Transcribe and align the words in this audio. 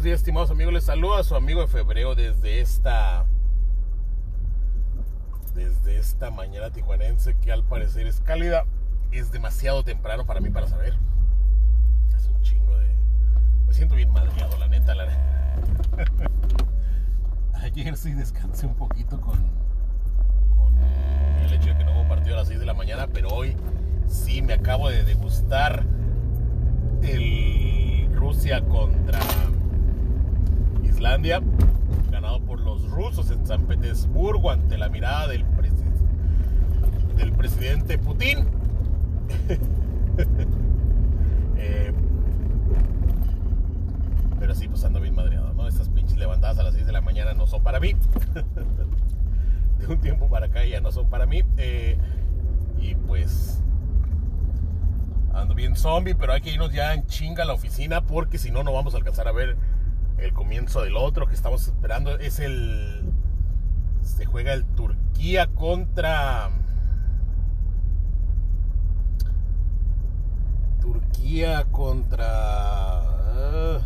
buenos 0.00 0.12
días, 0.12 0.20
estimados 0.20 0.50
amigos. 0.50 0.72
Les 0.72 0.84
saludo 0.84 1.16
a 1.16 1.22
su 1.22 1.36
amigo 1.36 1.60
de 1.60 1.66
febrero 1.66 2.14
desde 2.14 2.62
esta. 2.62 3.26
Desde 5.54 5.98
esta 5.98 6.30
mañana 6.30 6.70
tijuanense 6.70 7.36
que 7.36 7.52
al 7.52 7.64
parecer 7.64 8.06
es 8.06 8.22
cálida. 8.22 8.64
Es 9.12 9.30
demasiado 9.30 9.84
temprano 9.84 10.24
para 10.24 10.40
mí 10.40 10.48
para 10.48 10.68
saber. 10.68 10.94
Un 12.34 12.40
chingo 12.40 12.78
de. 12.78 12.86
Me 13.66 13.74
siento 13.74 13.94
bien 13.94 14.10
madreado, 14.10 14.56
la 14.56 14.68
neta, 14.68 14.94
la 14.94 15.06
Ayer 17.62 17.94
sí 17.94 18.14
descansé 18.14 18.64
un 18.64 18.76
poquito 18.76 19.20
con, 19.20 19.36
con 20.56 20.78
el 21.44 21.52
hecho 21.52 21.68
de 21.68 21.76
que 21.76 21.84
no 21.84 21.92
hubo 21.92 22.08
partido 22.08 22.36
a 22.36 22.38
las 22.38 22.48
6 22.48 22.58
de 22.58 22.64
la 22.64 22.72
mañana, 22.72 23.06
pero 23.08 23.28
hoy 23.28 23.54
sí 24.08 24.40
me 24.40 24.54
acabo 24.54 24.88
de 24.88 25.04
degustar 25.04 25.84
el 27.02 28.08
Rusia 28.14 28.62
contra 28.62 29.20
Islandia, 31.00 31.40
ganado 32.10 32.42
por 32.42 32.60
los 32.60 32.86
rusos 32.90 33.30
en 33.30 33.46
San 33.46 33.62
Petersburgo 33.62 34.50
ante 34.50 34.76
la 34.76 34.90
mirada 34.90 35.28
del, 35.28 35.46
presidente 37.32 37.96
Putin. 37.96 38.46
Eh, 41.62 41.92
pero 44.38 44.54
sí, 44.54 44.66
pues 44.66 44.82
ando 44.84 44.98
bien 44.98 45.14
madreado, 45.14 45.52
¿no? 45.52 45.68
Esas 45.68 45.90
pinches 45.90 46.16
levantadas 46.16 46.58
a 46.58 46.62
las 46.62 46.72
6 46.72 46.86
de 46.86 46.92
la 46.92 47.02
mañana 47.02 47.34
no 47.34 47.46
son 47.46 47.62
para 47.62 47.80
mí. 47.80 47.94
de 49.78 49.86
un 49.86 50.00
tiempo 50.00 50.28
para 50.28 50.46
acá 50.46 50.64
ya 50.64 50.80
no 50.80 50.90
son 50.90 51.10
para 51.10 51.26
mí. 51.26 51.42
Eh, 51.58 51.98
y 52.80 52.94
pues 52.94 53.62
ando 55.34 55.54
bien 55.54 55.76
zombie, 55.76 56.14
pero 56.14 56.32
hay 56.32 56.40
que 56.40 56.50
irnos 56.50 56.72
ya 56.72 56.94
en 56.94 57.06
chinga 57.06 57.42
a 57.42 57.46
la 57.46 57.52
oficina 57.52 58.02
porque 58.02 58.38
si 58.38 58.50
no, 58.50 58.62
no 58.62 58.72
vamos 58.72 58.94
a 58.94 58.96
alcanzar 58.96 59.28
a 59.28 59.32
ver 59.32 59.56
el 60.20 60.32
comienzo 60.32 60.82
del 60.82 60.96
otro 60.96 61.26
que 61.26 61.34
estamos 61.34 61.66
esperando. 61.66 62.18
Es 62.18 62.38
el. 62.40 63.12
Se 64.02 64.24
juega 64.26 64.52
el 64.52 64.64
Turquía 64.64 65.46
contra. 65.48 66.50
Turquía 70.80 71.64
contra. 71.70 73.02
Uh, 73.30 73.80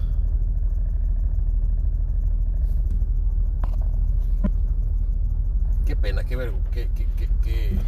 qué 5.86 5.96
pena, 5.96 6.24
qué, 6.24 6.36
qué, 6.72 6.88
qué, 6.94 7.08
qué, 7.42 7.78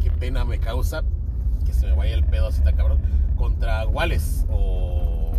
qué, 0.00 0.10
pena 0.18 0.44
me 0.44 0.58
causa 0.58 1.02
que 1.66 1.72
se 1.72 1.86
me 1.86 1.92
vaya 1.94 2.14
el 2.14 2.24
pedo 2.24 2.46
así 2.46 2.62
tan 2.62 2.76
cabrón 2.76 3.23
contra 3.36 3.84
Gales 3.86 4.46
o 4.50 5.32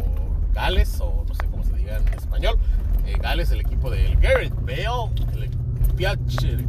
Gales 0.53 0.99
o 1.01 1.25
no 1.27 1.33
sé 1.33 1.45
cómo 1.47 1.63
se 1.63 1.75
diga 1.75 1.97
en 1.97 2.07
español. 2.13 2.57
Eh, 3.05 3.17
Gales, 3.21 3.51
el 3.51 3.61
equipo 3.61 3.89
del 3.89 4.15
Garrett 4.17 4.53
Bale, 4.55 5.11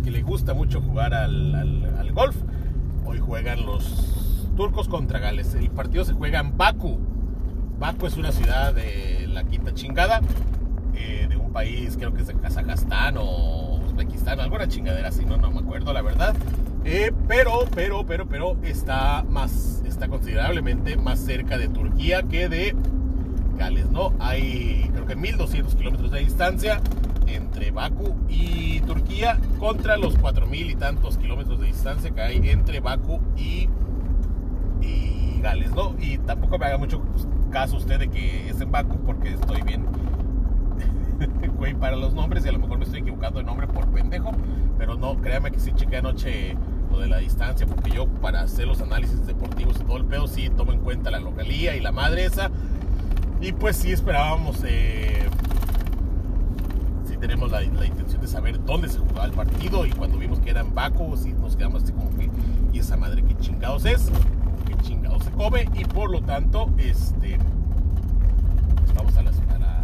que 0.04 0.10
le, 0.10 0.22
gusta 0.22 0.54
mucho 0.54 0.80
jugar 0.80 1.14
al, 1.14 1.54
al, 1.54 2.12
golf. 2.12 2.36
Hoy 3.04 3.18
juegan 3.18 3.64
los 3.64 4.46
turcos 4.56 4.88
contra 4.88 5.18
Gales. 5.18 5.54
El 5.54 5.70
partido 5.70 6.04
se 6.04 6.12
juega 6.12 6.40
en 6.40 6.56
Baku. 6.56 6.98
Baku 7.78 8.06
es 8.06 8.16
una 8.16 8.32
ciudad 8.32 8.74
de 8.74 9.26
la 9.28 9.44
quinta 9.44 9.74
chingada, 9.74 10.20
eh, 10.94 11.26
de 11.28 11.36
un 11.36 11.52
país, 11.52 11.96
creo 11.96 12.14
que 12.14 12.22
es 12.22 12.28
de 12.28 12.34
Kazajstán 12.34 13.16
o 13.18 13.80
Uzbekistán, 13.86 14.40
alguna 14.40 14.66
chingadera 14.66 15.08
así, 15.08 15.26
no, 15.26 15.36
no 15.36 15.50
me 15.50 15.60
acuerdo 15.60 15.92
la 15.92 16.02
verdad. 16.02 16.34
Eh, 16.84 17.12
pero, 17.28 17.66
pero, 17.74 18.06
pero, 18.06 18.26
pero 18.26 18.56
está 18.62 19.24
más, 19.28 19.82
está 19.96 20.08
considerablemente 20.08 20.94
más 20.98 21.18
cerca 21.18 21.56
de 21.56 21.68
Turquía 21.68 22.22
que 22.22 22.50
de 22.50 22.76
Gales, 23.56 23.90
¿no? 23.90 24.12
Hay 24.18 24.90
creo 24.92 25.06
que 25.06 25.16
1200 25.16 25.74
kilómetros 25.74 26.10
de 26.10 26.18
distancia 26.18 26.82
entre 27.26 27.70
Baku 27.70 28.14
y 28.28 28.80
Turquía 28.80 29.38
contra 29.58 29.96
los 29.96 30.18
4000 30.18 30.70
y 30.70 30.74
tantos 30.74 31.16
kilómetros 31.16 31.60
de 31.60 31.68
distancia 31.68 32.10
que 32.10 32.20
hay 32.20 32.50
entre 32.50 32.80
Baku 32.80 33.20
y, 33.38 33.70
Gales, 35.40 35.70
¿no? 35.74 35.94
Y 35.98 36.18
tampoco 36.18 36.58
me 36.58 36.66
haga 36.66 36.76
mucho 36.76 37.00
caso 37.50 37.76
usted 37.76 37.98
de 37.98 38.08
que 38.08 38.50
es 38.50 38.60
en 38.60 38.70
Baku 38.70 38.98
porque 38.98 39.30
estoy 39.30 39.62
bien 39.62 39.86
güey 41.56 41.72
para 41.72 41.96
los 41.96 42.12
nombres 42.12 42.44
y 42.44 42.48
a 42.50 42.52
lo 42.52 42.58
mejor 42.58 42.76
me 42.76 42.84
estoy 42.84 43.00
equivocando 43.00 43.38
de 43.38 43.46
nombre 43.46 43.66
por 43.66 43.86
pendejo, 43.86 44.32
pero 44.76 44.96
no, 44.96 45.16
créame 45.22 45.52
que 45.52 45.60
sí 45.60 45.72
chequé 45.74 45.98
anoche 45.98 46.54
de 47.00 47.08
la 47.08 47.18
distancia, 47.18 47.66
porque 47.66 47.90
yo 47.90 48.06
para 48.06 48.42
hacer 48.42 48.66
los 48.66 48.80
análisis 48.80 49.26
deportivos 49.26 49.76
y 49.80 49.84
todo 49.84 49.96
el 49.96 50.04
pedo, 50.04 50.26
sí 50.26 50.50
tomo 50.50 50.72
en 50.72 50.80
cuenta 50.80 51.10
la 51.10 51.20
localía 51.20 51.76
y 51.76 51.80
la 51.80 51.92
madre 51.92 52.24
esa. 52.24 52.50
Y 53.40 53.52
pues 53.52 53.76
sí 53.76 53.92
esperábamos, 53.92 54.64
eh, 54.66 55.28
sí 57.06 57.16
tenemos 57.18 57.50
la, 57.50 57.62
intención 57.62 58.20
de 58.20 58.26
saber 58.26 58.64
dónde 58.64 58.88
se 58.88 58.98
jugaba 58.98 59.26
el 59.26 59.32
partido 59.32 59.84
y 59.84 59.90
cuando 59.90 60.18
vimos 60.18 60.40
que 60.40 60.50
era 60.50 60.60
en 60.60 60.74
Baco, 60.74 61.16
sí 61.16 61.32
nos 61.34 61.56
quedamos 61.56 61.82
así 61.82 61.92
como 61.92 62.10
que, 62.16 62.30
¿y 62.72 62.78
esa 62.78 62.96
madre 62.96 63.22
qué 63.22 63.36
chingados 63.36 63.84
es? 63.84 64.10
¿Qué 64.66 64.74
chingados 64.82 65.24
se 65.24 65.30
come? 65.32 65.68
Y 65.74 65.84
por 65.84 66.10
lo 66.10 66.22
tanto, 66.22 66.70
este, 66.78 67.38
pues 68.78 68.94
vamos 68.94 69.16
a 69.16 69.22
la, 69.22 69.30
a 69.30 69.82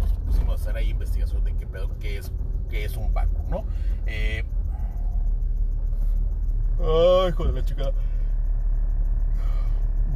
nos 0.00 0.12
pusimos 0.26 0.50
a 0.50 0.54
hacer 0.54 0.76
ahí 0.76 0.90
investigación 0.90 1.44
de 1.44 1.54
qué 1.54 1.66
pedo, 1.66 1.88
qué 2.00 2.18
es, 2.18 2.32
qué 2.68 2.84
es 2.84 2.96
un 2.96 3.14
Baco, 3.14 3.44
¿no? 3.48 3.64
Eh, 4.06 4.44
Ay, 6.80 7.28
hijo 7.28 7.44
de 7.44 7.52
la 7.52 7.64
chica. 7.64 7.92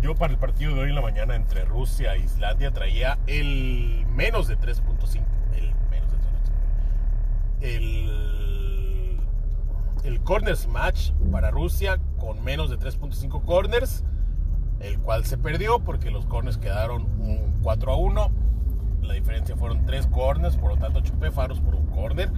Yo 0.00 0.14
para 0.14 0.32
el 0.32 0.38
partido 0.38 0.74
de 0.74 0.80
hoy 0.80 0.88
en 0.90 0.94
la 0.94 1.02
mañana 1.02 1.34
entre 1.34 1.64
Rusia 1.64 2.14
e 2.14 2.20
Islandia 2.20 2.70
traía 2.70 3.18
el 3.26 4.06
menos 4.14 4.48
de 4.48 4.58
3.5. 4.58 5.22
El 5.54 5.72
menos 5.90 6.10
de 7.60 7.76
El, 7.76 9.20
el 10.04 10.20
corners 10.22 10.68
match 10.68 11.12
para 11.32 11.50
Rusia 11.50 11.98
con 12.18 12.42
menos 12.44 12.70
de 12.70 12.78
3.5 12.78 13.44
corners. 13.44 14.04
El 14.80 14.98
cual 15.00 15.24
se 15.24 15.38
perdió 15.38 15.80
porque 15.80 16.10
los 16.10 16.26
corners 16.26 16.58
quedaron 16.58 17.02
un 17.20 17.58
4 17.62 17.92
a 17.92 17.96
1. 17.96 18.30
La 19.02 19.14
diferencia 19.14 19.56
fueron 19.56 19.86
3 19.86 20.06
corners, 20.08 20.56
por 20.56 20.70
lo 20.70 20.76
tanto 20.76 21.00
chupé 21.00 21.30
faros 21.30 21.60
por 21.60 21.74
un 21.74 21.86
corner 21.86 22.30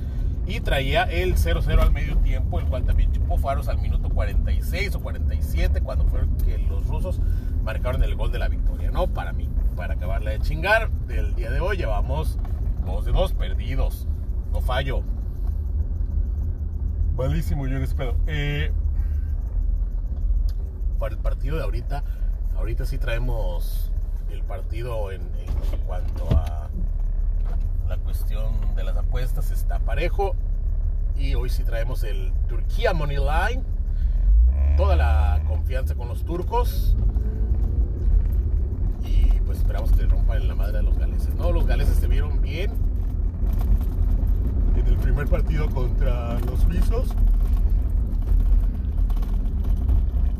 y 0.46 0.60
traía 0.60 1.04
el 1.04 1.36
0-0 1.36 1.80
al 1.80 1.92
medio 1.92 2.16
tiempo, 2.18 2.58
el 2.60 2.66
cual 2.66 2.84
también 2.84 3.12
chupó 3.12 3.38
faros 3.38 3.68
al 3.68 3.78
minuto 3.78 4.08
46 4.08 4.94
o 4.94 5.00
47, 5.00 5.80
cuando 5.80 6.04
fue 6.06 6.22
que 6.44 6.58
los 6.58 6.86
rusos 6.86 7.20
marcaron 7.62 8.02
el 8.02 8.14
gol 8.14 8.32
de 8.32 8.38
la 8.38 8.48
victoria, 8.48 8.90
¿no? 8.90 9.06
Para 9.06 9.32
mí, 9.32 9.48
para 9.76 9.94
acabarla 9.94 10.30
de 10.30 10.40
chingar, 10.40 10.90
del 11.06 11.34
día 11.34 11.50
de 11.50 11.60
hoy 11.60 11.76
llevamos 11.76 12.38
2 12.84 13.04
de 13.04 13.12
2 13.12 13.32
perdidos, 13.34 14.08
no 14.52 14.60
fallo. 14.60 15.02
Malísimo 17.16 17.66
yo 17.66 17.78
les 17.78 17.94
pedo. 17.94 18.16
Eh, 18.26 18.72
para 20.98 21.14
el 21.14 21.20
partido 21.20 21.56
de 21.56 21.62
ahorita, 21.62 22.02
ahorita 22.56 22.86
sí 22.86 22.98
traemos 22.98 23.92
el 24.30 24.42
partido 24.42 25.12
en 25.12 25.22
cuanto 25.86 26.28
a 26.36 26.59
la 27.90 27.98
cuestión 27.98 28.54
de 28.76 28.84
las 28.84 28.96
apuestas 28.96 29.50
está 29.50 29.80
parejo. 29.80 30.36
Y 31.16 31.34
hoy 31.34 31.50
sí 31.50 31.64
traemos 31.64 32.04
el 32.04 32.32
Turquía 32.48 32.94
Money 32.94 33.16
Line. 33.16 33.64
Toda 34.76 34.94
la 34.94 35.42
confianza 35.48 35.96
con 35.96 36.06
los 36.06 36.24
turcos. 36.24 36.96
Y 39.04 39.40
pues 39.40 39.58
esperamos 39.58 39.90
que 39.90 40.06
rompan 40.06 40.46
la 40.46 40.54
madre 40.54 40.74
de 40.74 40.82
los 40.84 40.96
galeses. 40.96 41.34
No, 41.34 41.50
los 41.50 41.66
galeses 41.66 41.96
se 41.96 42.06
vieron 42.06 42.40
bien 42.40 42.70
en 44.76 44.86
el 44.86 44.96
primer 44.96 45.26
partido 45.26 45.68
contra 45.68 46.38
los 46.38 46.60
suizos. 46.60 47.08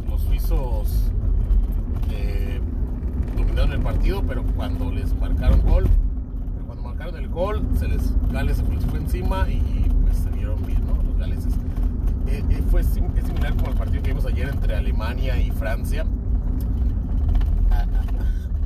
Los 0.08 0.22
suizos 0.22 1.10
eh, 2.12 2.60
dominaron 3.36 3.72
el 3.72 3.80
partido, 3.80 4.22
pero 4.22 4.44
cuando 4.54 4.92
les 4.92 5.12
marcaron 5.14 5.62
gol, 5.62 5.90
del 7.08 7.28
gol, 7.28 7.66
se 7.78 7.88
les, 7.88 8.12
Gales 8.30 8.58
se 8.58 8.64
les 8.64 8.84
fue 8.84 8.98
encima 8.98 9.48
y 9.48 9.58
pues 10.02 10.18
se 10.18 10.28
vieron 10.30 10.64
bien, 10.66 10.84
¿no? 10.86 11.02
Los 11.02 11.16
galeses. 11.16 11.54
Eh, 12.28 12.44
eh, 12.50 12.62
fue, 12.70 12.82
es 12.82 12.88
similar 12.88 13.56
como 13.56 13.70
el 13.70 13.74
partido 13.74 14.02
que 14.02 14.10
vimos 14.10 14.26
ayer 14.26 14.48
entre 14.48 14.76
Alemania 14.76 15.40
y 15.40 15.50
Francia. 15.50 16.04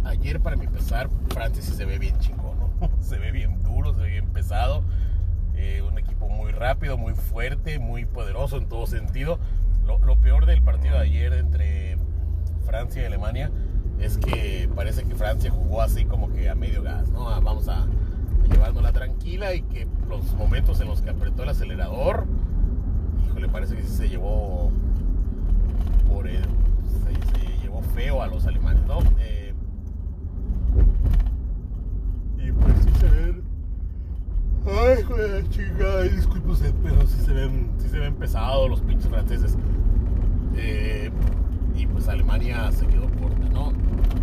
ayer, 0.05 0.41
para 0.41 0.57
mi 0.57 0.67
pesar, 0.67 1.09
Francia 1.33 1.63
sí 1.63 1.73
se 1.73 1.85
ve 1.85 1.99
bien 1.99 2.19
chingón, 2.19 2.59
¿no? 2.59 2.91
Se 3.01 3.19
ve 3.19 3.31
bien 3.31 3.63
duro, 3.63 3.95
se 3.95 4.01
ve 4.01 4.11
bien 4.11 4.27
pesado. 4.27 4.83
Eh, 5.55 5.83
un 5.83 5.97
equipo 5.97 6.29
muy 6.29 6.51
rápido, 6.53 6.99
muy 6.99 7.15
fuerte, 7.15 7.79
muy 7.79 8.05
poderoso 8.05 8.59
en 8.59 8.69
todo 8.69 8.87
sentido. 8.87 9.39
Lo, 9.87 9.99
lo 10.01 10.17
peor 10.17 10.45
del 10.45 10.61
partido 10.61 10.97
de 10.97 11.03
ayer 11.03 11.33
entre 11.35 11.97
Francia 12.67 13.03
y 13.03 13.07
Alemania 13.07 13.51
es 14.01 14.19
que 14.19 14.69
parece 14.75 15.05
que 15.05 15.15
Francia 15.15 15.51
jugó 15.51 15.81
así 15.83 16.05
como 16.05 16.33
que 16.33 16.51
a 16.51 16.55
medio 16.55 16.83
gas, 16.83 17.09
¿no? 17.11 17.25
Vamos 17.41 17.69
a, 17.69 17.87
llevándola 18.55 18.93
tranquila 18.93 19.55
y 19.55 19.63
que 19.63 19.87
los 20.09 20.33
momentos 20.35 20.81
en 20.81 20.89
los 20.89 21.03
que 21.03 21.11
apretó 21.11 21.43
el 21.43 21.49
acelerador, 21.49 22.25
híjole, 23.27 23.49
parece 23.49 23.77
que 23.77 23.83
sí 23.83 23.89
se 23.89 24.09
llevó 24.09 24.71
por 26.09 26.29
el, 26.29 26.43
se, 26.43 27.63
llevó 27.63 27.83
feo 27.83 28.23
a 28.23 28.29
los 28.29 28.47
alemanes, 28.47 28.87
¿no? 28.87 29.01
Eh, 29.19 29.55
y 32.39 32.53
pues 32.53 32.75
sí 32.85 32.91
se 33.01 33.09
ven. 33.09 33.43
Ay, 34.67 35.03
joder, 35.03 35.49
chingada, 35.51 36.03
disculpe 36.03 36.45
pero 36.83 37.07
sí 37.07 37.21
se 37.23 37.33
ven, 37.33 37.71
sí 37.79 37.89
se 37.89 37.99
ven 37.99 38.15
pesados 38.15 38.71
los 38.71 38.81
pinches 38.81 39.09
franceses. 39.09 39.57
Eh, 40.57 41.11
y 41.75 41.87
pues 41.87 42.09
Alemania 42.09 42.71
se 42.71 42.87
quedó 42.87 43.09
corta, 43.21 43.49
¿no? 43.53 43.73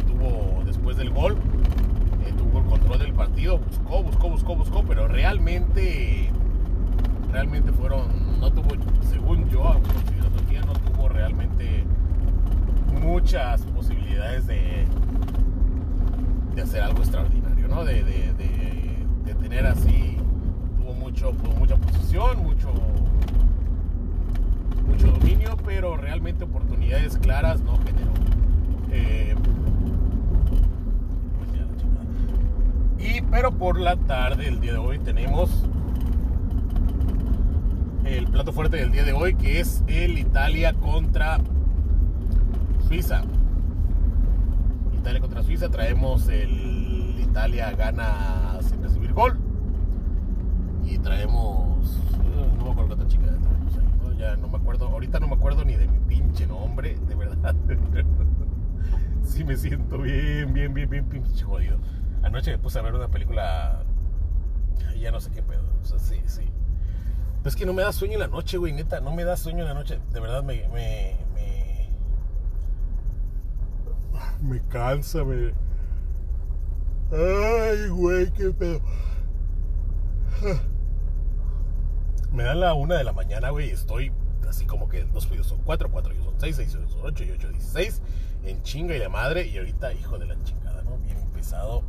Tuvo 0.07 0.63
después 0.65 0.95
del 0.95 1.09
gol 1.09 1.37
del 2.97 3.13
partido, 3.13 3.59
buscó, 3.59 4.03
buscó, 4.03 4.29
buscó, 4.29 4.55
buscó, 4.55 4.83
pero 4.83 5.07
realmente, 5.07 6.29
realmente 7.31 7.71
fueron, 7.71 8.39
no 8.39 8.51
tuvo, 8.51 8.69
según 9.09 9.49
yo, 9.49 9.75
no 10.65 10.73
tuvo 10.73 11.09
realmente 11.09 11.83
muchas 13.01 13.61
posibilidades 13.67 14.47
de, 14.47 14.85
de 16.55 16.61
hacer 16.61 16.83
algo 16.83 16.99
extraordinario, 16.99 17.67
¿no? 17.67 17.83
De, 17.83 18.03
de, 18.03 18.33
de, 18.33 19.35
tener 19.41 19.65
así, 19.65 20.17
tuvo 20.77 20.93
mucho, 20.93 21.33
mucha 21.57 21.75
posición, 21.77 22.43
mucho, 22.43 22.71
mucho 24.87 25.07
dominio, 25.07 25.57
pero 25.65 25.97
realmente 25.97 26.43
oportunidades 26.43 27.17
claras 27.17 27.61
no 27.61 27.77
generó. 27.79 28.11
Eh, 28.91 29.35
pues 32.97 33.15
y 33.15 33.19
pero 33.31 33.53
por 33.53 33.79
la 33.79 33.95
tarde, 33.95 34.49
el 34.49 34.59
día 34.59 34.73
de 34.73 34.77
hoy, 34.77 34.99
tenemos 34.99 35.49
el 38.03 38.27
plato 38.27 38.51
fuerte 38.51 38.75
del 38.75 38.91
día 38.91 39.05
de 39.05 39.13
hoy, 39.13 39.35
que 39.35 39.61
es 39.61 39.83
el 39.87 40.17
Italia 40.19 40.73
contra 40.73 41.39
Suiza. 42.85 43.23
Italia 44.93 45.21
contra 45.21 45.43
Suiza, 45.43 45.69
traemos 45.69 46.27
el 46.27 47.15
Italia 47.21 47.71
gana 47.71 48.59
sin 48.61 48.83
recibir 48.83 49.13
gol. 49.13 49.39
Y 50.83 50.97
traemos, 50.97 51.99
eh, 52.35 52.51
no 52.57 52.65
me 52.65 52.71
acuerdo 52.71 52.97
cuánta 52.97 53.07
chica 53.07 53.23
traemos 53.27 53.77
ahí, 53.77 54.17
ya 54.17 54.35
no 54.35 54.49
me 54.49 54.57
acuerdo, 54.57 54.89
ahorita 54.89 55.21
no 55.21 55.27
me 55.29 55.35
acuerdo 55.35 55.63
ni 55.63 55.75
de 55.75 55.87
mi 55.87 55.99
pinche 55.99 56.45
nombre, 56.47 56.97
de 57.07 57.15
verdad. 57.15 57.55
sí 59.23 59.45
me 59.45 59.55
siento 59.55 59.99
bien, 59.99 60.53
bien, 60.53 60.73
bien, 60.73 60.89
bien 60.89 61.05
pinche 61.05 61.43
jodido. 61.45 61.77
Anoche 62.23 62.51
me 62.51 62.57
puse 62.57 62.79
a 62.79 62.81
ver 62.81 62.93
una 62.93 63.07
película, 63.07 63.83
ya 64.99 65.11
no 65.11 65.19
sé 65.19 65.31
qué 65.31 65.41
pedo, 65.41 65.63
o 65.81 65.85
sea, 65.85 65.99
sí, 65.99 66.21
sí. 66.25 66.49
Pues 67.41 67.55
es 67.55 67.59
que 67.59 67.65
no 67.65 67.73
me 67.73 67.81
da 67.81 67.91
sueño 67.91 68.13
en 68.13 68.19
la 68.19 68.27
noche, 68.27 68.57
güey, 68.57 68.71
neta, 68.73 68.99
no 69.01 69.11
me 69.15 69.23
da 69.23 69.35
sueño 69.35 69.59
en 69.59 69.65
la 69.65 69.73
noche. 69.73 69.99
De 70.11 70.19
verdad 70.19 70.43
me, 70.43 70.67
me, 70.69 71.17
me 74.41 74.61
cansa, 74.67 75.23
me... 75.23 75.53
Ay, 77.11 77.89
güey, 77.89 78.31
qué 78.31 78.51
pedo. 78.51 78.79
Me 82.31 82.43
da 82.43 82.55
la 82.55 82.73
una 82.73 82.95
de 82.95 83.03
la 83.03 83.13
mañana, 83.13 83.49
güey, 83.49 83.69
y 83.69 83.71
estoy 83.71 84.11
así 84.47 84.65
como 84.65 84.87
que 84.87 85.03
dos 85.05 85.27
fríos 85.27 85.47
son 85.47 85.61
cuatro, 85.63 85.89
cuatro 85.91 86.13
yo 86.13 86.23
son 86.23 86.35
seis, 86.39 86.55
seis 86.55 86.71
son 86.71 86.85
ocho 87.03 87.23
y 87.23 87.31
ocho 87.31 87.49
dieciséis, 87.49 88.01
en 88.43 88.61
chinga 88.63 88.95
y 88.95 88.99
de 88.99 89.09
madre, 89.09 89.47
y 89.47 89.57
ahorita 89.57 89.93
hijo 89.93 90.17
de 90.17 90.27
la 90.27 90.41
chingada, 90.43 90.83
¿no? 90.83 90.97
Bien 90.99 91.17
pesado, 91.33 91.83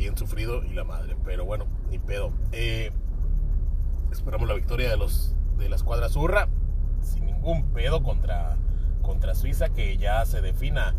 bien 0.00 0.16
sufrido 0.16 0.64
y 0.64 0.72
la 0.72 0.82
madre, 0.82 1.14
pero 1.24 1.44
bueno, 1.44 1.66
ni 1.90 1.98
pedo. 1.98 2.32
Eh, 2.52 2.90
esperamos 4.10 4.48
la 4.48 4.54
victoria 4.54 4.88
de 4.88 4.96
los 4.96 5.36
de 5.58 5.68
la 5.68 5.76
escuadra 5.76 6.08
zurra, 6.08 6.48
sin 7.02 7.26
ningún 7.26 7.66
pedo 7.74 8.02
contra 8.02 8.56
contra 9.02 9.34
Suiza 9.34 9.68
que 9.68 9.98
ya 9.98 10.24
se 10.24 10.40
defina. 10.40 10.94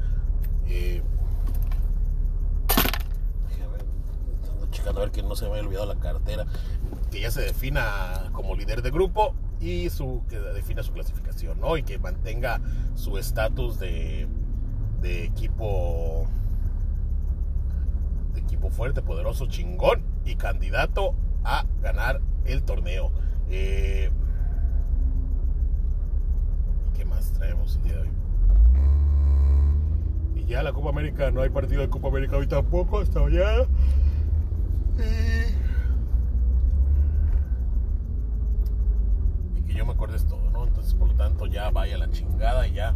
Eh, 0.67 1.01
checando 4.69 5.01
a 5.01 5.05
ver 5.05 5.11
que 5.11 5.23
no 5.23 5.35
se 5.35 5.45
me 5.45 5.53
haya 5.53 5.63
olvidado 5.63 5.87
la 5.87 5.99
cartera. 5.99 6.45
Que 7.09 7.21
ya 7.21 7.31
se 7.31 7.41
defina 7.41 8.29
como 8.33 8.55
líder 8.55 8.83
de 8.83 8.91
grupo 8.91 9.33
y 9.59 9.89
su, 9.89 10.21
que 10.29 10.39
defina 10.39 10.83
su 10.83 10.93
clasificación, 10.93 11.59
¿no? 11.59 11.75
Y 11.75 11.81
que 11.81 11.97
mantenga 11.97 12.61
su 12.93 13.17
estatus 13.17 13.79
de, 13.79 14.27
de 15.01 15.25
equipo 15.25 16.27
fuerte, 18.69 19.01
poderoso, 19.01 19.47
chingón 19.47 20.03
y 20.25 20.35
candidato 20.35 21.15
a 21.43 21.65
ganar 21.81 22.21
el 22.45 22.63
torneo. 22.63 23.11
Eh, 23.49 24.11
más 27.05 27.31
traemos 27.33 27.75
el 27.75 27.83
día 27.83 27.93
de 27.93 28.01
hoy? 28.01 28.09
Y 30.35 30.45
ya 30.45 30.63
la 30.63 30.73
Copa 30.73 30.89
América, 30.89 31.29
no 31.31 31.41
hay 31.41 31.49
partido 31.49 31.81
de 31.81 31.89
Copa 31.89 32.07
América 32.07 32.37
hoy 32.37 32.47
tampoco, 32.47 32.99
hasta 32.99 33.19
mañana. 33.19 33.65
Y... 34.97 35.61
que 39.63 39.73
yo 39.73 39.85
me 39.85 39.93
acuerdes 39.93 40.25
todo, 40.25 40.49
¿no? 40.51 40.65
Entonces, 40.65 40.93
por 40.93 41.09
lo 41.09 41.15
tanto, 41.15 41.45
ya 41.45 41.69
vaya 41.69 41.97
la 41.97 42.09
chingada 42.09 42.67
y 42.67 42.73
ya. 42.73 42.93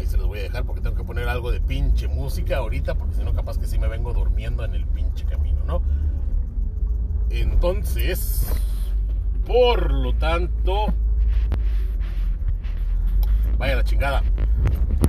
Ahí 0.00 0.06
se 0.06 0.16
los 0.16 0.28
voy 0.28 0.38
a 0.38 0.42
dejar 0.44 0.64
porque 0.64 0.80
tengo 0.80 0.96
que 0.96 1.04
poner 1.04 1.28
algo 1.28 1.52
de 1.52 1.60
pinche 1.60 2.08
música 2.08 2.56
ahorita, 2.56 2.94
porque 2.94 3.16
si 3.16 3.22
no, 3.22 3.34
capaz 3.34 3.58
que 3.58 3.66
sí 3.66 3.78
me 3.78 3.86
vengo 3.86 4.14
durmiendo 4.14 4.64
en 4.64 4.74
el 4.74 4.86
pinche 4.86 5.26
camino, 5.26 5.62
¿no? 5.66 5.82
Entonces, 7.28 8.50
por 9.46 9.92
lo 9.92 10.14
tanto, 10.14 10.86
Vaya 13.58 13.76
la 13.76 13.84
chingada. 13.84 14.22